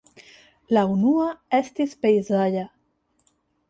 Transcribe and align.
La 0.77 0.85
unua 0.93 1.29
estis 1.61 1.97
pejzaĝa. 2.03 2.69